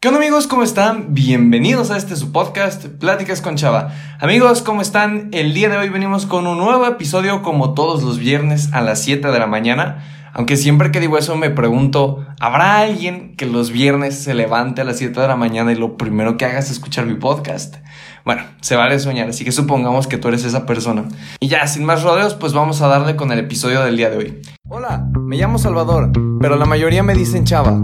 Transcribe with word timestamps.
¿Qué 0.00 0.06
onda 0.06 0.20
amigos? 0.20 0.46
¿Cómo 0.46 0.62
están? 0.62 1.12
Bienvenidos 1.12 1.90
a 1.90 1.96
este 1.96 2.14
su 2.14 2.30
podcast, 2.30 2.86
Pláticas 2.86 3.42
con 3.42 3.56
Chava. 3.56 3.92
Amigos, 4.20 4.62
¿cómo 4.62 4.80
están? 4.80 5.28
El 5.32 5.54
día 5.54 5.68
de 5.68 5.76
hoy 5.76 5.88
venimos 5.88 6.24
con 6.24 6.46
un 6.46 6.56
nuevo 6.56 6.86
episodio 6.86 7.42
como 7.42 7.74
todos 7.74 8.04
los 8.04 8.20
viernes 8.20 8.72
a 8.72 8.80
las 8.80 9.02
7 9.02 9.26
de 9.26 9.38
la 9.40 9.48
mañana. 9.48 10.30
Aunque 10.34 10.56
siempre 10.56 10.92
que 10.92 11.00
digo 11.00 11.18
eso 11.18 11.34
me 11.34 11.50
pregunto, 11.50 12.24
¿habrá 12.38 12.78
alguien 12.78 13.34
que 13.34 13.44
los 13.44 13.72
viernes 13.72 14.16
se 14.16 14.34
levante 14.34 14.82
a 14.82 14.84
las 14.84 14.98
7 14.98 15.20
de 15.20 15.26
la 15.26 15.34
mañana 15.34 15.72
y 15.72 15.74
lo 15.74 15.96
primero 15.96 16.36
que 16.36 16.44
haga 16.44 16.60
es 16.60 16.70
escuchar 16.70 17.04
mi 17.04 17.14
podcast? 17.14 17.78
Bueno, 18.24 18.42
se 18.60 18.76
vale 18.76 19.00
soñar, 19.00 19.28
así 19.28 19.44
que 19.44 19.50
supongamos 19.50 20.06
que 20.06 20.16
tú 20.16 20.28
eres 20.28 20.44
esa 20.44 20.64
persona. 20.64 21.08
Y 21.40 21.48
ya, 21.48 21.66
sin 21.66 21.84
más 21.84 22.04
rodeos, 22.04 22.36
pues 22.36 22.52
vamos 22.52 22.82
a 22.82 22.86
darle 22.86 23.16
con 23.16 23.32
el 23.32 23.40
episodio 23.40 23.82
del 23.82 23.96
día 23.96 24.10
de 24.10 24.16
hoy. 24.16 24.42
Hola, 24.68 25.08
me 25.18 25.36
llamo 25.36 25.58
Salvador, 25.58 26.12
pero 26.40 26.54
la 26.54 26.66
mayoría 26.66 27.02
me 27.02 27.14
dicen 27.14 27.44
Chava. 27.44 27.76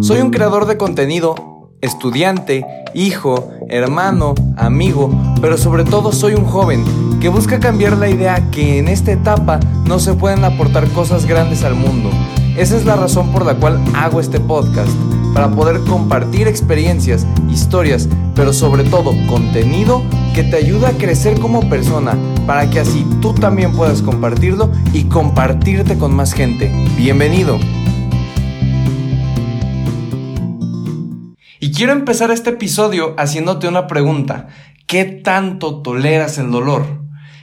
Soy 0.00 0.20
un 0.20 0.30
creador 0.30 0.66
de 0.66 0.76
contenido 0.76 1.49
estudiante, 1.80 2.64
hijo, 2.94 3.50
hermano, 3.68 4.34
amigo, 4.56 5.10
pero 5.40 5.56
sobre 5.56 5.84
todo 5.84 6.12
soy 6.12 6.34
un 6.34 6.44
joven 6.44 6.84
que 7.20 7.28
busca 7.28 7.58
cambiar 7.58 7.96
la 7.96 8.10
idea 8.10 8.50
que 8.50 8.78
en 8.78 8.88
esta 8.88 9.12
etapa 9.12 9.60
no 9.86 9.98
se 9.98 10.14
pueden 10.14 10.44
aportar 10.44 10.86
cosas 10.88 11.26
grandes 11.26 11.64
al 11.64 11.74
mundo. 11.74 12.10
Esa 12.56 12.76
es 12.76 12.84
la 12.84 12.96
razón 12.96 13.32
por 13.32 13.46
la 13.46 13.54
cual 13.54 13.80
hago 13.94 14.20
este 14.20 14.40
podcast, 14.40 14.90
para 15.32 15.50
poder 15.50 15.80
compartir 15.82 16.48
experiencias, 16.48 17.26
historias, 17.48 18.08
pero 18.34 18.52
sobre 18.52 18.84
todo 18.84 19.12
contenido 19.28 20.02
que 20.34 20.42
te 20.42 20.56
ayuda 20.56 20.88
a 20.88 20.92
crecer 20.92 21.38
como 21.38 21.68
persona, 21.68 22.16
para 22.46 22.68
que 22.68 22.80
así 22.80 23.06
tú 23.22 23.32
también 23.32 23.72
puedas 23.72 24.02
compartirlo 24.02 24.70
y 24.92 25.04
compartirte 25.04 25.96
con 25.96 26.14
más 26.14 26.32
gente. 26.32 26.70
Bienvenido. 26.96 27.58
Y 31.70 31.72
quiero 31.72 31.92
empezar 31.92 32.32
este 32.32 32.50
episodio 32.50 33.14
haciéndote 33.16 33.68
una 33.68 33.86
pregunta. 33.86 34.48
¿Qué 34.88 35.04
tanto 35.04 35.82
toleras 35.82 36.36
el 36.38 36.50
dolor? 36.50 36.84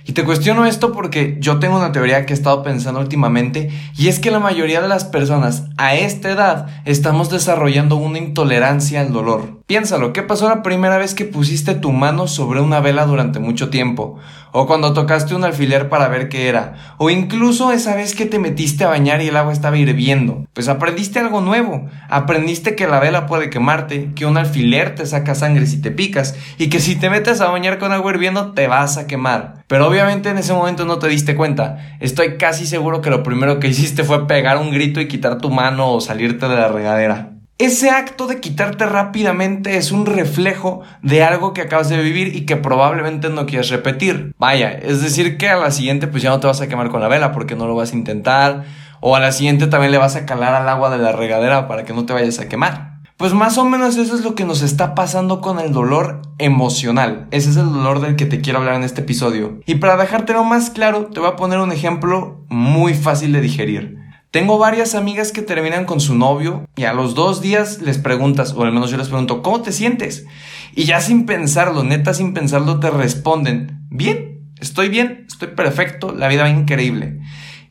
Y 0.03 0.11
te 0.11 0.25
cuestiono 0.25 0.65
esto 0.65 0.91
porque 0.91 1.37
yo 1.39 1.59
tengo 1.59 1.77
una 1.77 1.93
teoría 1.93 2.25
que 2.25 2.33
he 2.33 2.35
estado 2.35 2.61
pensando 2.61 2.99
últimamente 2.99 3.69
y 3.97 4.09
es 4.09 4.19
que 4.19 4.29
la 4.29 4.41
mayoría 4.41 4.81
de 4.81 4.89
las 4.89 5.05
personas 5.05 5.63
a 5.77 5.95
esta 5.95 6.29
edad 6.29 6.67
estamos 6.83 7.29
desarrollando 7.29 7.95
una 7.95 8.17
intolerancia 8.17 8.99
al 8.99 9.13
dolor. 9.13 9.56
Piénsalo, 9.67 10.13
¿qué 10.13 10.23
pasó 10.23 10.47
la 10.47 10.63
primera 10.63 10.97
vez 10.97 11.13
que 11.13 11.25
pusiste 11.25 11.75
tu 11.75 11.91
mano 11.91 12.27
sobre 12.27 12.61
una 12.61 12.79
vela 12.79 13.05
durante 13.05 13.39
mucho 13.39 13.69
tiempo? 13.69 14.17
O 14.53 14.65
cuando 14.65 14.93
tocaste 14.93 15.35
un 15.35 15.43
alfiler 15.43 15.89
para 15.89 16.07
ver 16.07 16.29
qué 16.29 16.47
era. 16.47 16.95
O 16.95 17.09
incluso 17.09 17.73
esa 17.73 17.93
vez 17.93 18.15
que 18.15 18.25
te 18.25 18.39
metiste 18.39 18.85
a 18.85 18.87
bañar 18.87 19.21
y 19.21 19.27
el 19.27 19.35
agua 19.35 19.51
estaba 19.51 19.77
hirviendo. 19.77 20.45
Pues 20.53 20.69
aprendiste 20.69 21.19
algo 21.19 21.41
nuevo. 21.41 21.85
Aprendiste 22.07 22.77
que 22.77 22.87
la 22.87 23.01
vela 23.01 23.25
puede 23.25 23.49
quemarte, 23.49 24.13
que 24.15 24.25
un 24.25 24.37
alfiler 24.37 24.95
te 24.95 25.05
saca 25.05 25.35
sangre 25.35 25.65
si 25.65 25.81
te 25.81 25.91
picas 25.91 26.37
y 26.57 26.69
que 26.69 26.79
si 26.79 26.95
te 26.95 27.09
metes 27.09 27.41
a 27.41 27.51
bañar 27.51 27.77
con 27.77 27.91
agua 27.91 28.13
hirviendo 28.13 28.53
te 28.53 28.67
vas 28.67 28.95
a 28.97 29.05
quemar. 29.05 29.65
Pero 29.67 29.89
obviamente 29.89 30.29
en 30.29 30.37
ese 30.37 30.53
momento 30.53 30.85
no 30.85 30.97
te 30.97 31.09
diste 31.09 31.35
cuenta. 31.35 31.97
Estoy 31.99 32.37
casi 32.37 32.65
seguro 32.65 33.01
que 33.01 33.09
lo 33.09 33.21
primero 33.21 33.59
que 33.59 33.67
hiciste 33.67 34.05
fue 34.05 34.27
pegar 34.27 34.59
un 34.59 34.71
grito 34.71 35.01
y 35.01 35.09
quitar 35.09 35.39
tu 35.39 35.49
mano 35.49 35.91
o 35.91 35.99
salirte 35.99 36.47
de 36.47 36.55
la 36.55 36.69
regadera. 36.69 37.36
Ese 37.59 37.89
acto 37.89 38.27
de 38.27 38.39
quitarte 38.39 38.85
rápidamente 38.85 39.77
es 39.77 39.91
un 39.91 40.05
reflejo 40.05 40.81
de 41.01 41.23
algo 41.23 41.53
que 41.53 41.61
acabas 41.61 41.89
de 41.89 41.99
vivir 41.99 42.35
y 42.35 42.45
que 42.45 42.55
probablemente 42.55 43.29
no 43.29 43.47
quieres 43.47 43.69
repetir. 43.69 44.35
Vaya, 44.37 44.69
es 44.69 45.01
decir 45.01 45.37
que 45.37 45.49
a 45.49 45.57
la 45.57 45.71
siguiente 45.71 46.07
pues 46.07 46.21
ya 46.21 46.29
no 46.29 46.39
te 46.39 46.45
vas 46.45 46.61
a 46.61 46.67
quemar 46.67 46.89
con 46.89 47.01
la 47.01 47.07
vela 47.07 47.31
porque 47.31 47.55
no 47.55 47.65
lo 47.65 47.73
vas 47.73 47.93
a 47.93 47.95
intentar. 47.95 48.65
O 48.99 49.15
a 49.15 49.19
la 49.19 49.31
siguiente 49.31 49.65
también 49.65 49.91
le 49.91 49.97
vas 49.97 50.15
a 50.15 50.27
calar 50.27 50.53
al 50.53 50.69
agua 50.69 50.91
de 50.91 50.99
la 50.99 51.13
regadera 51.13 51.67
para 51.67 51.83
que 51.83 51.93
no 51.93 52.05
te 52.05 52.13
vayas 52.13 52.37
a 52.37 52.47
quemar. 52.47 52.97
Pues 53.17 53.33
más 53.33 53.57
o 53.57 53.65
menos 53.65 53.97
eso 53.97 54.13
es 54.13 54.23
lo 54.23 54.35
que 54.35 54.45
nos 54.45 54.61
está 54.61 54.93
pasando 54.93 55.41
con 55.41 55.59
el 55.59 55.71
dolor 55.71 56.21
emocional. 56.37 57.27
Ese 57.31 57.49
es 57.49 57.57
el 57.57 57.73
dolor 57.73 58.01
del 58.01 58.15
que 58.15 58.27
te 58.27 58.41
quiero 58.41 58.59
hablar 58.59 58.75
en 58.75 58.83
este 58.83 59.01
episodio. 59.01 59.61
Y 59.65 59.75
para 59.75 59.97
dejártelo 59.97 60.43
más 60.43 60.69
claro, 60.69 61.07
te 61.07 61.19
voy 61.19 61.29
a 61.29 61.35
poner 61.35 61.57
un 61.57 61.71
ejemplo 61.71 62.45
muy 62.49 62.93
fácil 62.93 63.33
de 63.33 63.41
digerir. 63.41 63.96
Tengo 64.37 64.59
varias 64.59 64.93
amigas 64.93 65.31
que 65.31 65.41
terminan 65.41 65.85
con 65.85 65.99
su 65.99 66.13
novio 66.13 66.69
y 66.75 66.83
a 66.83 66.93
los 66.93 67.15
dos 67.15 67.41
días 67.41 67.81
les 67.81 67.97
preguntas, 67.97 68.53
o 68.55 68.63
al 68.63 68.71
menos 68.71 68.91
yo 68.91 68.97
les 68.97 69.07
pregunto, 69.07 69.41
¿cómo 69.41 69.63
te 69.63 69.71
sientes? 69.71 70.27
Y 70.75 70.83
ya 70.83 71.01
sin 71.01 71.25
pensarlo, 71.25 71.83
neta 71.83 72.13
sin 72.13 72.35
pensarlo, 72.35 72.79
te 72.79 72.91
responden, 72.91 73.81
bien, 73.89 74.43
estoy 74.59 74.89
bien, 74.89 75.25
estoy 75.27 75.47
perfecto, 75.47 76.13
la 76.13 76.27
vida 76.27 76.43
va 76.43 76.49
increíble. 76.49 77.19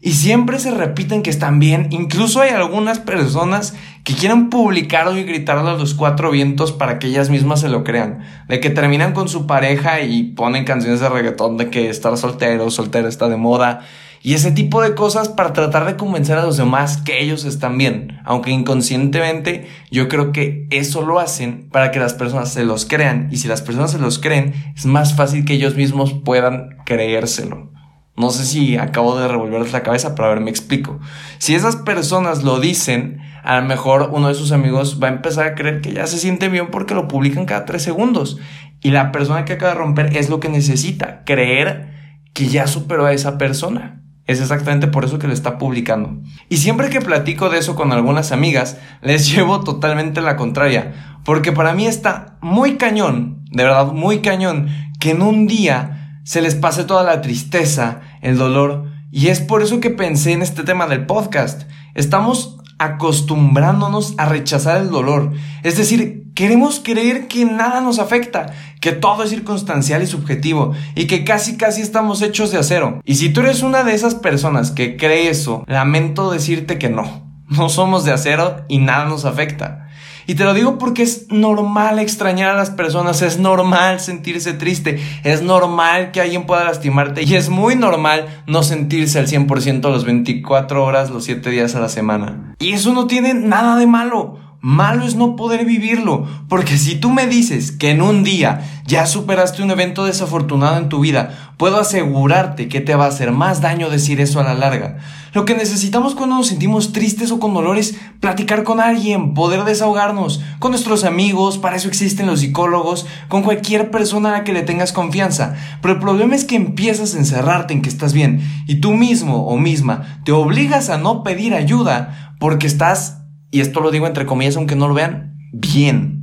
Y 0.01 0.15
siempre 0.15 0.59
se 0.59 0.73
repiten 0.73 1.23
que 1.23 1.31
están 1.31 1.61
bien. 1.61 1.87
Incluso 1.91 2.41
hay 2.41 2.51
algunas 2.51 2.99
personas 2.99 3.77
que 4.03 4.15
quieren 4.15 4.51
publicarlo 4.51 5.17
y 5.17 5.23
gritarlo 5.23 5.71
a 5.71 5.75
los 5.75 5.95
cuatro 5.95 6.33
vientos 6.33 6.73
para 6.73 6.99
que 6.99 7.07
ellas 7.07 7.31
mismas 7.31 7.61
se 7.61 7.69
lo 7.69 7.85
crean. 7.85 8.25
De 8.49 8.59
que 8.59 8.71
terminan 8.71 9.13
con 9.13 9.29
su 9.29 9.47
pareja 9.47 10.01
y 10.01 10.25
ponen 10.35 10.65
canciones 10.65 10.99
de 10.99 11.09
reggaetón 11.09 11.59
de 11.59 11.71
que 11.71 11.91
estar 11.91 12.17
soltero, 12.17 12.73
soltera 12.73 13.09
está 13.09 13.29
de 13.29 13.37
moda 13.37 13.87
y 14.23 14.35
ese 14.35 14.51
tipo 14.51 14.83
de 14.83 14.95
cosas 14.95 15.29
para 15.29 15.53
tratar 15.53 15.87
de 15.87 15.97
convencer 15.97 16.37
a 16.39 16.45
los 16.45 16.57
demás 16.57 16.97
que 16.99 17.23
ellos 17.23 17.45
están 17.45 17.79
bien. 17.79 18.21
Aunque 18.25 18.51
inconscientemente 18.51 19.69
yo 19.91 20.09
creo 20.09 20.33
que 20.33 20.67
eso 20.71 21.03
lo 21.03 21.21
hacen 21.21 21.69
para 21.71 21.91
que 21.91 22.01
las 22.01 22.15
personas 22.15 22.53
se 22.53 22.65
los 22.65 22.87
crean. 22.87 23.29
Y 23.31 23.37
si 23.37 23.49
las 23.49 23.63
personas 23.63 23.93
se 23.93 23.99
los 23.99 24.19
creen, 24.19 24.55
es 24.75 24.87
más 24.87 25.15
fácil 25.15 25.45
que 25.45 25.55
ellos 25.55 25.77
mismos 25.77 26.13
puedan 26.13 26.71
creérselo. 26.85 27.71
No 28.17 28.31
sé 28.31 28.47
si 28.47 28.79
acabo 28.79 29.19
de 29.19 29.29
revolverles 29.29 29.73
la 29.73 29.83
cabeza, 29.83 30.15
pero 30.15 30.29
a 30.29 30.31
ver, 30.31 30.41
me 30.41 30.51
explico. 30.51 30.99
Si 31.39 31.55
esas 31.55 31.77
personas 31.77 32.43
lo 32.43 32.61
dicen, 32.61 33.21
a 33.45 33.61
lo 33.61 33.67
mejor 33.67 34.11
uno 34.13 34.29
de 34.29 34.35
sus 34.35 34.53
amigos 34.53 34.99
va 35.03 35.09
a 35.09 35.13
empezar 35.13 35.47
a 35.47 35.55
creer 35.55 35.83
que 35.83 35.93
ya 35.93 36.07
se 36.07 36.19
siente 36.19 36.49
bien 36.49 36.71
porque 36.71 36.95
lo 36.95 37.09
publican 37.09 37.45
cada 37.45 37.67
tres 37.67 37.83
segundos. 37.83 38.39
Y 38.81 38.91
la 38.91 39.13
persona 39.13 39.45
que 39.45 39.53
acaba 39.53 39.73
de 39.73 39.79
romper 39.79 40.17
es 40.17 40.31
lo 40.31 40.41
que 40.41 40.49
necesita, 40.49 41.25
creer 41.25 41.95
que 42.33 42.49
ya 42.49 42.67
superó 42.67 43.05
a 43.05 43.13
esa 43.13 43.37
persona. 43.37 44.03
Es 44.27 44.41
exactamente 44.41 44.89
por 44.89 45.05
eso 45.05 45.19
que 45.19 45.29
lo 45.29 45.33
está 45.33 45.57
publicando. 45.57 46.17
Y 46.49 46.57
siempre 46.57 46.91
que 46.91 47.01
platico 47.01 47.49
de 47.49 47.59
eso 47.59 47.77
con 47.77 47.93
algunas 47.93 48.33
amigas, 48.33 48.79
les 49.03 49.31
llevo 49.35 49.61
totalmente 49.61 50.21
la 50.21 50.37
contraria. 50.37 51.19
Porque 51.25 51.53
para 51.53 51.75
mí 51.75 51.87
está 51.87 52.37
muy 52.41 52.77
cañón, 52.77 53.45
de 53.51 53.65
verdad 53.65 53.93
muy 53.93 54.21
cañón, 54.21 54.69
que 55.01 55.11
en 55.11 55.23
un 55.23 55.47
día 55.47 56.21
se 56.25 56.43
les 56.43 56.55
pase 56.55 56.85
toda 56.85 57.05
la 57.05 57.21
tristeza, 57.21 58.01
el 58.21 58.37
dolor. 58.37 58.91
Y 59.13 59.29
es 59.29 59.41
por 59.41 59.63
eso 59.63 59.81
que 59.81 59.91
pensé 59.91 60.33
en 60.33 60.43
este 60.43 60.65
tema 60.65 60.87
del 60.87 61.07
podcast. 61.07 61.63
Estamos 61.95 62.59
acostumbrándonos 62.79 64.15
a 64.19 64.27
rechazar 64.27 64.81
el 64.81 64.91
dolor. 64.91 65.33
Es 65.63 65.77
decir, 65.77 66.25
queremos 66.35 66.81
creer 66.85 67.29
que 67.29 67.45
nada 67.45 67.81
nos 67.81 67.99
afecta, 67.99 68.53
que 68.81 68.93
todo 68.93 69.23
es 69.23 69.31
circunstancial 69.31 70.03
y 70.03 70.07
subjetivo, 70.07 70.73
y 70.95 71.07
que 71.07 71.25
casi 71.25 71.57
casi 71.57 71.81
estamos 71.81 72.23
hechos 72.23 72.53
de 72.53 72.59
acero. 72.59 73.01
Y 73.05 73.17
si 73.17 73.31
tú 73.31 73.41
eres 73.41 73.63
una 73.63 73.83
de 73.83 73.95
esas 73.95 74.15
personas 74.15 74.71
que 74.71 74.97
cree 74.97 75.29
eso, 75.29 75.65
lamento 75.67 76.31
decirte 76.31 76.79
que 76.79 76.91
no. 76.91 77.27
No 77.49 77.69
somos 77.69 78.05
de 78.05 78.13
acero 78.13 78.65
y 78.69 78.79
nada 78.79 79.05
nos 79.05 79.25
afecta. 79.25 79.86
Y 80.27 80.35
te 80.35 80.45
lo 80.45 80.55
digo 80.55 80.79
porque 80.79 81.03
es 81.03 81.27
normal 81.31 81.99
extrañar 81.99 82.51
a 82.51 82.57
las 82.57 82.71
personas, 82.71 83.23
es 83.23 83.39
normal 83.39 84.01
sentirse 84.01 84.53
triste, 84.53 85.01
es 85.23 85.43
normal 85.43 86.11
que 86.11 86.21
alguien 86.21 86.47
pueda 86.47 86.65
lastimarte 86.65 87.23
y 87.23 87.35
es 87.35 87.49
muy 87.49 87.77
normal 87.77 88.43
no 88.47 88.63
sentirse 88.63 89.19
al 89.19 89.29
100% 89.29 89.83
los 89.83 90.05
24 90.05 90.85
horas, 90.85 91.11
los 91.11 91.25
7 91.25 91.51
días 91.51 91.75
a 91.75 91.81
la 91.81 91.89
semana. 91.89 92.55
Y 92.59 92.73
eso 92.73 92.93
no 92.93 93.07
tiene 93.07 93.35
nada 93.35 93.77
de 93.77 93.87
malo. 93.87 94.39
Malo 94.61 95.05
es 95.05 95.15
no 95.15 95.37
poder 95.37 95.65
vivirlo, 95.65 96.27
porque 96.49 96.77
si 96.77 96.97
tú 96.97 97.11
me 97.11 97.29
dices 97.29 97.71
que 97.71 97.91
en 97.91 98.03
un 98.03 98.25
día 98.25 98.63
ya 98.85 99.07
superaste 99.07 99.63
un 99.63 99.71
evento 99.71 100.07
desafortunado 100.07 100.79
en 100.79 100.89
tu 100.89 100.99
vida, 100.99 101.46
puedo 101.57 101.81
asegurarte 101.81 102.69
que 102.69 102.81
te 102.81 102.95
va 102.95 103.07
a 103.07 103.09
hacer 103.09 103.33
más 103.33 103.61
daño 103.61 103.89
decir 103.89 104.21
eso 104.21 104.41
a 104.41 104.45
la 104.45 104.55
larga. 104.55 104.99
Lo 105.33 105.45
que 105.45 105.55
necesitamos 105.55 106.15
cuando 106.15 106.37
nos 106.37 106.49
sentimos 106.49 106.93
tristes 106.93 107.31
o 107.31 107.39
con 107.39 107.55
dolor 107.55 107.79
es 107.79 107.97
platicar 108.21 108.63
con 108.65 108.81
alguien, 108.81 109.35
poder 109.35 109.65
desahogarnos, 109.65 110.41
con 110.59 110.71
nuestros 110.71 111.05
amigos, 111.05 111.59
para 111.59 111.77
eso 111.77 111.89
existen 111.89 112.27
los 112.27 112.41
psicólogos, 112.41 113.07
con 113.29 113.43
cualquier 113.43 113.91
persona 113.91 114.31
a 114.31 114.33
la 114.39 114.45
que 114.45 114.53
le 114.53 114.63
tengas 114.63 114.93
confianza. 114.93 115.55
Pero 115.83 115.95
el 115.95 116.01
problema 116.01 116.35
es 116.35 116.45
que 116.45 116.57
empiezas 116.57 117.15
a 117.15 117.19
encerrarte 117.19 117.75
en 117.75 117.83
que 117.83 117.89
estás 117.89 118.13
bien 118.13 118.41
y 118.67 118.77
tú 118.77 118.93
mismo 118.93 119.47
o 119.47 119.59
misma 119.59 120.21
te 120.25 120.33
obligas 120.33 120.91
a 120.91 120.99
no 120.99 121.23
pedir 121.23 121.55
ayuda 121.55 122.35
porque 122.39 122.67
estás 122.67 123.23
y 123.51 123.61
esto 123.61 123.81
lo 123.81 123.91
digo 123.91 124.07
entre 124.07 124.27
comillas 124.27 124.57
aunque 124.57 124.77
no 124.77 124.89
lo 124.89 124.95
vean, 124.95 125.35
bien. 125.53 126.16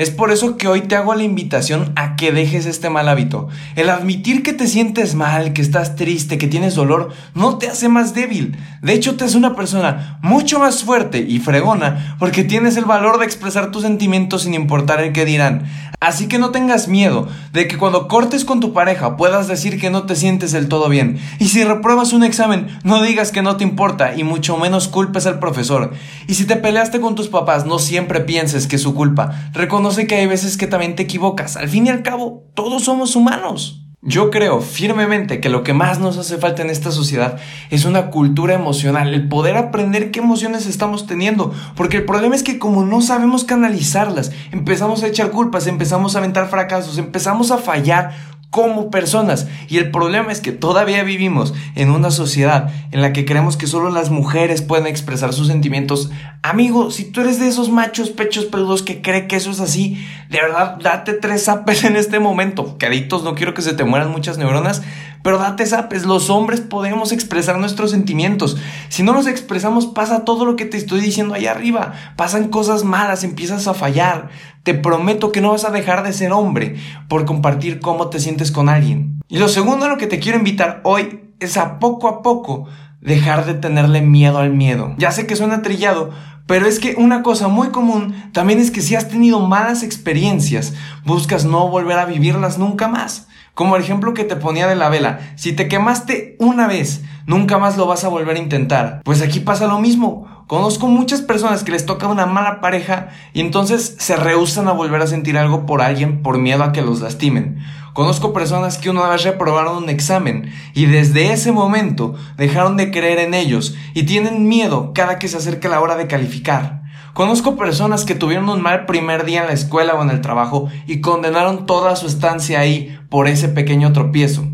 Es 0.00 0.10
por 0.10 0.30
eso 0.30 0.56
que 0.56 0.66
hoy 0.66 0.80
te 0.80 0.96
hago 0.96 1.14
la 1.14 1.24
invitación 1.24 1.92
a 1.94 2.16
que 2.16 2.32
dejes 2.32 2.64
este 2.64 2.88
mal 2.88 3.06
hábito. 3.06 3.48
El 3.76 3.90
admitir 3.90 4.42
que 4.42 4.54
te 4.54 4.66
sientes 4.66 5.14
mal, 5.14 5.52
que 5.52 5.60
estás 5.60 5.94
triste, 5.94 6.38
que 6.38 6.46
tienes 6.46 6.74
dolor, 6.74 7.12
no 7.34 7.58
te 7.58 7.68
hace 7.68 7.90
más 7.90 8.14
débil. 8.14 8.56
De 8.80 8.94
hecho, 8.94 9.18
te 9.18 9.24
hace 9.24 9.36
una 9.36 9.54
persona 9.54 10.18
mucho 10.22 10.58
más 10.58 10.84
fuerte 10.84 11.18
y 11.18 11.38
fregona 11.38 12.16
porque 12.18 12.44
tienes 12.44 12.78
el 12.78 12.86
valor 12.86 13.18
de 13.18 13.26
expresar 13.26 13.70
tus 13.70 13.82
sentimientos 13.82 14.44
sin 14.44 14.54
importar 14.54 15.00
el 15.00 15.12
que 15.12 15.26
dirán. 15.26 15.66
Así 16.02 16.28
que 16.28 16.38
no 16.38 16.48
tengas 16.48 16.88
miedo 16.88 17.28
de 17.52 17.68
que 17.68 17.76
cuando 17.76 18.08
cortes 18.08 18.46
con 18.46 18.60
tu 18.60 18.72
pareja 18.72 19.18
puedas 19.18 19.48
decir 19.48 19.78
que 19.78 19.90
no 19.90 20.04
te 20.04 20.16
sientes 20.16 20.50
del 20.50 20.66
todo 20.66 20.88
bien. 20.88 21.20
Y 21.38 21.48
si 21.48 21.62
repruebas 21.62 22.14
un 22.14 22.24
examen, 22.24 22.68
no 22.84 23.02
digas 23.02 23.32
que 23.32 23.42
no 23.42 23.58
te 23.58 23.64
importa 23.64 24.16
y 24.16 24.24
mucho 24.24 24.56
menos 24.56 24.88
culpes 24.88 25.26
al 25.26 25.40
profesor. 25.40 25.92
Y 26.26 26.36
si 26.36 26.46
te 26.46 26.56
peleaste 26.56 27.02
con 27.02 27.16
tus 27.16 27.28
papás, 27.28 27.66
no 27.66 27.78
siempre 27.78 28.20
pienses 28.20 28.66
que 28.66 28.76
es 28.76 28.82
su 28.82 28.94
culpa. 28.94 29.50
Que 29.96 30.16
hay 30.16 30.26
veces 30.26 30.56
que 30.56 30.66
también 30.66 30.96
te 30.96 31.02
equivocas. 31.02 31.56
Al 31.56 31.68
fin 31.68 31.86
y 31.86 31.90
al 31.90 32.02
cabo, 32.02 32.50
todos 32.54 32.84
somos 32.84 33.16
humanos. 33.16 33.80
Yo 34.02 34.30
creo 34.30 34.62
firmemente 34.62 35.40
que 35.40 35.50
lo 35.50 35.62
que 35.62 35.74
más 35.74 36.00
nos 36.00 36.16
hace 36.16 36.38
falta 36.38 36.62
en 36.62 36.70
esta 36.70 36.90
sociedad 36.90 37.38
es 37.68 37.84
una 37.84 38.06
cultura 38.10 38.54
emocional, 38.54 39.12
el 39.12 39.28
poder 39.28 39.58
aprender 39.58 40.10
qué 40.10 40.20
emociones 40.20 40.66
estamos 40.66 41.06
teniendo, 41.06 41.52
porque 41.76 41.98
el 41.98 42.06
problema 42.06 42.34
es 42.34 42.42
que 42.42 42.58
como 42.58 42.86
no 42.86 43.02
sabemos 43.02 43.44
canalizarlas, 43.44 44.32
empezamos 44.52 45.02
a 45.02 45.06
echar 45.06 45.30
culpas, 45.30 45.66
empezamos 45.66 46.14
a 46.14 46.20
aventar 46.20 46.48
fracasos, 46.48 46.96
empezamos 46.96 47.50
a 47.50 47.58
fallar 47.58 48.14
como 48.50 48.90
personas. 48.90 49.46
Y 49.68 49.78
el 49.78 49.90
problema 49.90 50.32
es 50.32 50.40
que 50.40 50.52
todavía 50.52 51.04
vivimos 51.04 51.54
en 51.76 51.90
una 51.90 52.10
sociedad 52.10 52.70
en 52.90 53.00
la 53.00 53.12
que 53.12 53.24
creemos 53.24 53.56
que 53.56 53.68
solo 53.68 53.90
las 53.90 54.10
mujeres 54.10 54.60
pueden 54.60 54.86
expresar 54.86 55.32
sus 55.32 55.46
sentimientos. 55.46 56.10
Amigo, 56.42 56.90
si 56.90 57.04
tú 57.04 57.20
eres 57.20 57.38
de 57.38 57.48
esos 57.48 57.70
machos 57.70 58.10
pechos 58.10 58.46
peludos 58.46 58.82
que 58.82 59.02
cree 59.02 59.28
que 59.28 59.36
eso 59.36 59.50
es 59.50 59.60
así, 59.60 60.04
de 60.28 60.40
verdad, 60.40 60.78
date 60.82 61.14
tres 61.14 61.48
apes 61.48 61.84
en 61.84 61.96
este 61.96 62.18
momento. 62.18 62.76
Caditos, 62.78 63.22
no 63.22 63.34
quiero 63.34 63.54
que 63.54 63.62
se 63.62 63.72
te 63.72 63.84
mueran 63.84 64.10
muchas 64.10 64.36
neuronas, 64.36 64.82
pero 65.22 65.38
date 65.38 65.66
zapes, 65.66 66.06
los 66.06 66.30
hombres 66.30 66.60
podemos 66.60 67.12
expresar 67.12 67.58
nuestros 67.58 67.90
sentimientos. 67.90 68.56
Si 68.88 69.02
no 69.02 69.12
los 69.12 69.26
expresamos, 69.26 69.86
pasa 69.86 70.24
todo 70.24 70.44
lo 70.44 70.56
que 70.56 70.64
te 70.64 70.76
estoy 70.76 71.00
diciendo 71.00 71.34
ahí 71.34 71.46
arriba. 71.46 71.92
Pasan 72.16 72.48
cosas 72.48 72.84
malas, 72.84 73.24
empiezas 73.24 73.66
a 73.68 73.74
fallar. 73.74 74.30
Te 74.62 74.74
prometo 74.74 75.32
que 75.32 75.40
no 75.40 75.50
vas 75.50 75.64
a 75.64 75.70
dejar 75.70 76.02
de 76.02 76.12
ser 76.12 76.32
hombre 76.32 76.76
por 77.08 77.24
compartir 77.24 77.80
cómo 77.80 78.08
te 78.08 78.20
sientes 78.20 78.50
con 78.50 78.68
alguien. 78.68 79.20
Y 79.28 79.38
lo 79.38 79.48
segundo 79.48 79.86
a 79.86 79.88
lo 79.88 79.98
que 79.98 80.06
te 80.06 80.20
quiero 80.20 80.38
invitar 80.38 80.80
hoy 80.84 81.20
es 81.38 81.56
a 81.56 81.78
poco 81.78 82.08
a 82.08 82.22
poco 82.22 82.66
dejar 83.00 83.46
de 83.46 83.54
tenerle 83.54 84.02
miedo 84.02 84.38
al 84.38 84.52
miedo. 84.52 84.94
Ya 84.98 85.10
sé 85.10 85.26
que 85.26 85.36
suena 85.36 85.62
trillado, 85.62 86.10
pero 86.46 86.66
es 86.66 86.80
que 86.80 86.96
una 86.96 87.22
cosa 87.22 87.48
muy 87.48 87.68
común 87.68 88.14
también 88.32 88.58
es 88.58 88.70
que 88.70 88.82
si 88.82 88.96
has 88.96 89.08
tenido 89.08 89.40
malas 89.40 89.82
experiencias, 89.82 90.74
buscas 91.04 91.44
no 91.44 91.68
volver 91.68 91.98
a 91.98 92.06
vivirlas 92.06 92.58
nunca 92.58 92.88
más. 92.88 93.28
Como 93.54 93.76
el 93.76 93.82
ejemplo 93.82 94.14
que 94.14 94.24
te 94.24 94.36
ponía 94.36 94.66
de 94.66 94.76
la 94.76 94.88
vela, 94.88 95.20
si 95.36 95.52
te 95.52 95.68
quemaste 95.68 96.36
una 96.38 96.66
vez, 96.66 97.02
nunca 97.26 97.58
más 97.58 97.76
lo 97.76 97.86
vas 97.86 98.04
a 98.04 98.08
volver 98.08 98.36
a 98.36 98.40
intentar. 98.40 99.02
Pues 99.04 99.22
aquí 99.22 99.40
pasa 99.40 99.66
lo 99.66 99.80
mismo. 99.80 100.44
Conozco 100.46 100.88
muchas 100.88 101.20
personas 101.20 101.62
que 101.62 101.70
les 101.72 101.86
toca 101.86 102.08
una 102.08 102.26
mala 102.26 102.60
pareja 102.60 103.10
y 103.32 103.40
entonces 103.40 103.96
se 103.98 104.16
rehusan 104.16 104.66
a 104.66 104.72
volver 104.72 105.00
a 105.00 105.06
sentir 105.06 105.38
algo 105.38 105.64
por 105.64 105.80
alguien 105.80 106.22
por 106.22 106.38
miedo 106.38 106.64
a 106.64 106.72
que 106.72 106.82
los 106.82 107.00
lastimen. 107.00 107.58
Conozco 107.92 108.32
personas 108.32 108.78
que 108.78 108.90
una 108.90 109.08
vez 109.08 109.24
reprobaron 109.24 109.82
un 109.82 109.90
examen 109.90 110.52
y 110.74 110.86
desde 110.86 111.32
ese 111.32 111.52
momento 111.52 112.14
dejaron 112.36 112.76
de 112.76 112.90
creer 112.90 113.18
en 113.18 113.34
ellos 113.34 113.76
y 113.94 114.04
tienen 114.04 114.48
miedo 114.48 114.92
cada 114.94 115.18
que 115.18 115.28
se 115.28 115.36
acerca 115.36 115.68
la 115.68 115.80
hora 115.80 115.96
de 115.96 116.06
calificar. 116.06 116.82
Conozco 117.12 117.56
personas 117.56 118.04
que 118.04 118.14
tuvieron 118.14 118.48
un 118.48 118.62
mal 118.62 118.86
primer 118.86 119.24
día 119.24 119.40
en 119.40 119.48
la 119.48 119.52
escuela 119.52 119.94
o 119.94 120.02
en 120.02 120.10
el 120.10 120.20
trabajo 120.20 120.68
y 120.86 121.00
condenaron 121.00 121.66
toda 121.66 121.96
su 121.96 122.06
estancia 122.06 122.60
ahí 122.60 122.98
por 123.08 123.26
ese 123.26 123.48
pequeño 123.48 123.92
tropiezo. 123.92 124.46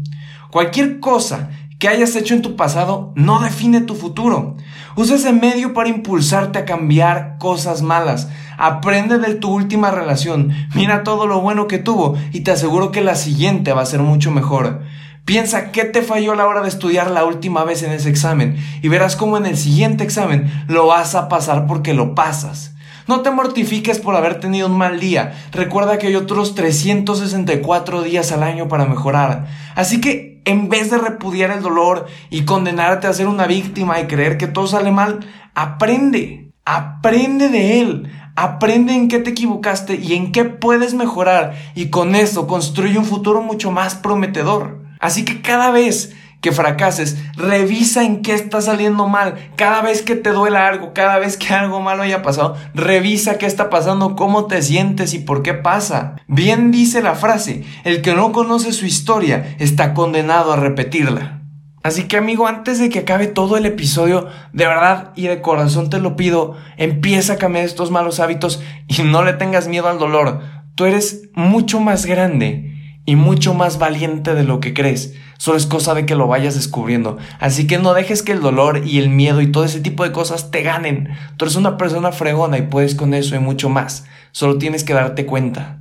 Cualquier 0.51 1.01
cosa 1.01 1.51
que 1.79 1.89
hayas 1.89 2.17
hecho 2.17 2.35
en 2.35 2.41
tu 2.41 2.57
pasado 2.57 3.13
no 3.15 3.41
define 3.41 3.83
tu 3.83 3.95
futuro. 3.95 4.57
Usa 4.97 5.17
ese 5.17 5.33
medio 5.33 5.75
para 5.75 5.91
impulsarte 5.91 6.59
a 6.59 6.65
cambiar 6.65 7.37
cosas 7.39 7.83
malas. 7.83 8.29
Aprende 8.57 9.19
de 9.19 9.35
tu 9.35 9.51
última 9.51 9.91
relación, 9.91 10.53
mira 10.75 11.03
todo 11.03 11.27
lo 11.27 11.43
bueno 11.43 11.67
que 11.67 11.79
tuvo 11.79 12.17
y 12.33 12.41
te 12.41 12.53
aseguro 12.53 12.91
que 12.91 13.03
la 13.03 13.15
siguiente 13.15 13.75
va 13.75 13.83
a 13.83 13.87
ser 13.87 14.01
mucho 14.01 14.31
mejor. 14.31 14.81
Piensa 15.27 15.73
qué 15.73 15.85
te 15.85 16.03
falló 16.03 16.35
a 16.35 16.37
la 16.37 16.47
hora 16.47 16.63
de 16.63 16.69
estudiar 16.69 17.11
la 17.11 17.25
última 17.25 17.65
vez 17.65 17.83
en 17.83 17.91
ese 17.91 18.09
examen 18.09 18.57
y 18.81 18.87
verás 18.87 19.17
cómo 19.17 19.37
en 19.37 19.45
el 19.45 19.57
siguiente 19.57 20.05
examen 20.05 20.65
lo 20.69 20.87
vas 20.87 21.17
a 21.17 21.29
pasar 21.29 21.67
porque 21.67 21.95
lo 21.95 22.15
pasas. 22.15 22.77
No 23.09 23.23
te 23.23 23.33
mortifiques 23.33 23.99
por 23.99 24.15
haber 24.15 24.39
tenido 24.39 24.69
un 24.69 24.79
mal 24.79 25.01
día. 25.01 25.35
Recuerda 25.51 25.99
que 25.99 26.07
hay 26.07 26.15
otros 26.15 26.55
364 26.55 28.03
días 28.03 28.31
al 28.31 28.45
año 28.45 28.69
para 28.69 28.87
mejorar. 28.87 29.49
Así 29.75 30.01
que 30.01 30.43
en 30.45 30.69
vez 30.69 30.93
de 30.93 30.99
repudiar 30.99 31.51
el 31.51 31.61
dolor 31.61 32.07
y 32.31 32.45
condenarte 32.45 33.09
a 33.09 33.13
ser 33.13 33.27
una 33.27 33.49
víctima 33.49 34.01
y 34.01 34.07
creer 34.07 34.39
que 34.39 34.47
todo 34.47 34.69
sale 34.69 34.93
mal, 34.93 35.27
aprende. 35.57 36.53
Aprende 36.65 37.49
de 37.49 37.81
él. 37.81 38.13
Aprende 38.37 38.95
en 38.95 39.09
qué 39.09 39.19
te 39.19 39.31
equivocaste 39.31 39.97
y 39.97 40.15
en 40.15 40.31
qué 40.31 40.45
puedes 40.45 40.95
mejorar 40.95 41.55
y 41.75 41.91
con 41.91 42.15
eso 42.15 42.47
construye 42.47 42.97
un 42.97 43.05
futuro 43.05 43.43
mucho 43.43 43.73
más 43.73 43.97
prometedor. 43.97 44.86
Así 45.01 45.25
que 45.25 45.43
cada 45.43 45.71
vez 45.71 46.15
que 46.41 46.53
fracases, 46.53 47.17
revisa 47.37 48.05
en 48.05 48.23
qué 48.23 48.35
está 48.35 48.61
saliendo 48.61 49.09
mal. 49.09 49.51
Cada 49.57 49.83
vez 49.83 50.03
que 50.03 50.15
te 50.15 50.31
duela 50.31 50.69
algo, 50.69 50.93
cada 50.93 51.19
vez 51.19 51.37
que 51.37 51.53
algo 51.53 51.81
malo 51.81 52.03
haya 52.03 52.23
pasado, 52.23 52.57
revisa 52.73 53.39
qué 53.39 53.47
está 53.47 53.71
pasando, 53.71 54.15
cómo 54.15 54.47
te 54.47 54.63
sientes 54.63 55.15
y 55.15 55.19
por 55.19 55.43
qué 55.43 55.55
pasa. 55.55 56.17
Bien 56.29 56.71
dice 56.71 57.03
la 57.03 57.15
frase, 57.15 57.65
el 57.85 58.03
que 58.03 58.15
no 58.15 58.31
conoce 58.33 58.73
su 58.73 58.87
historia 58.87 59.57
está 59.59 59.95
condenado 59.95 60.53
a 60.53 60.57
repetirla. 60.57 61.43
Así 61.83 62.05
que 62.05 62.17
amigo, 62.17 62.47
antes 62.47 62.79
de 62.79 62.91
que 62.91 63.01
acabe 63.01 63.29
todo 63.29 63.57
el 63.57 63.65
episodio, 63.65 64.29
de 64.53 64.67
verdad 64.67 65.13
y 65.15 65.29
de 65.29 65.41
corazón 65.41 65.89
te 65.91 65.99
lo 65.99 66.17
pido, 66.17 66.57
empieza 66.77 67.35
a 67.35 67.39
cambiar 67.39 67.65
estos 67.65 67.91
malos 67.91 68.21
hábitos 68.21 68.63
y 68.89 69.03
no 69.03 69.25
le 69.25 69.33
tengas 69.33 69.69
miedo 69.69 69.89
al 69.89 69.99
dolor. 69.99 70.43
Tú 70.75 70.85
eres 70.85 71.23
mucho 71.35 71.81
más 71.81 72.05
grande 72.07 72.76
y 73.07 73.17
mucho 73.17 73.55
más 73.55 73.79
valiente 73.79 74.35
de 74.35 74.45
lo 74.45 74.61
que 74.61 74.75
crees. 74.75 75.15
Solo 75.39 75.57
es 75.57 75.67
cosa 75.67 75.95
de 75.95 76.05
que 76.05 76.17
lo 76.17 76.27
vayas 76.27 76.57
descubriendo. 76.57 77.17
Así 77.39 77.67
que 77.67 77.79
no 77.79 77.95
dejes 77.95 78.23
que 78.23 78.33
el 78.33 78.41
dolor 78.41 78.83
y 78.85 78.99
el 78.99 79.09
miedo 79.09 79.41
y 79.41 79.51
todo 79.51 79.65
ese 79.65 79.81
tipo 79.81 80.03
de 80.03 80.13
cosas 80.13 80.51
te 80.51 80.63
ganen. 80.63 81.11
Tú 81.37 81.45
eres 81.45 81.57
una 81.57 81.77
persona 81.77 82.13
fregona 82.13 82.59
y 82.59 82.63
puedes 82.63 82.95
con 82.95 83.15
eso 83.15 83.37
y 83.37 83.39
mucho 83.39 83.69
más. 83.69 84.07
Solo 84.33 84.59
tienes 84.59 84.85
que 84.85 84.93
darte 84.93 85.25
cuenta. 85.25 85.79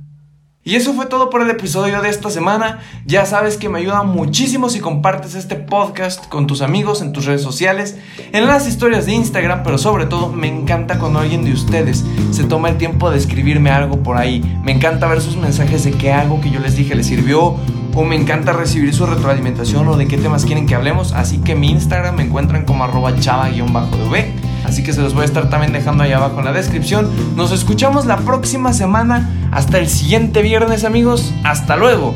Y 0.66 0.74
eso 0.74 0.94
fue 0.94 1.06
todo 1.06 1.30
por 1.30 1.42
el 1.42 1.50
episodio 1.50 2.02
de 2.02 2.08
esta 2.08 2.28
semana. 2.28 2.80
Ya 3.04 3.24
sabes 3.24 3.56
que 3.56 3.68
me 3.68 3.78
ayuda 3.78 4.02
muchísimo 4.02 4.68
si 4.68 4.80
compartes 4.80 5.36
este 5.36 5.54
podcast 5.54 6.26
con 6.26 6.48
tus 6.48 6.60
amigos 6.60 7.02
en 7.02 7.12
tus 7.12 7.24
redes 7.24 7.42
sociales, 7.42 7.96
en 8.32 8.48
las 8.48 8.66
historias 8.66 9.06
de 9.06 9.12
Instagram, 9.12 9.62
pero 9.62 9.78
sobre 9.78 10.06
todo 10.06 10.32
me 10.32 10.48
encanta 10.48 10.98
cuando 10.98 11.20
alguien 11.20 11.44
de 11.44 11.52
ustedes 11.52 12.04
se 12.32 12.42
toma 12.42 12.70
el 12.70 12.78
tiempo 12.78 13.12
de 13.12 13.18
escribirme 13.18 13.70
algo 13.70 14.02
por 14.02 14.16
ahí. 14.16 14.42
Me 14.64 14.72
encanta 14.72 15.06
ver 15.06 15.20
sus 15.20 15.36
mensajes 15.36 15.84
de 15.84 15.92
que 15.92 16.12
algo 16.12 16.40
que 16.40 16.50
yo 16.50 16.58
les 16.58 16.74
dije 16.74 16.96
les 16.96 17.06
sirvió 17.06 17.54
o 17.94 18.04
me 18.04 18.16
encanta 18.16 18.52
recibir 18.52 18.92
su 18.92 19.06
retroalimentación 19.06 19.86
o 19.86 19.96
de 19.96 20.08
qué 20.08 20.18
temas 20.18 20.44
quieren 20.44 20.66
que 20.66 20.74
hablemos. 20.74 21.12
Así 21.12 21.38
que 21.38 21.54
mi 21.54 21.70
Instagram 21.70 22.16
me 22.16 22.24
encuentran 22.24 22.64
como 22.64 22.82
arroba 22.82 23.14
chava-dv. 23.14 24.35
Así 24.66 24.82
que 24.82 24.92
se 24.92 25.00
los 25.00 25.14
voy 25.14 25.22
a 25.22 25.26
estar 25.26 25.48
también 25.48 25.72
dejando 25.72 26.02
ahí 26.02 26.12
abajo 26.12 26.38
en 26.40 26.44
la 26.44 26.52
descripción. 26.52 27.08
Nos 27.36 27.52
escuchamos 27.52 28.06
la 28.06 28.18
próxima 28.18 28.72
semana. 28.72 29.48
Hasta 29.52 29.78
el 29.78 29.88
siguiente 29.88 30.42
viernes 30.42 30.84
amigos. 30.84 31.32
Hasta 31.44 31.76
luego. 31.76 32.14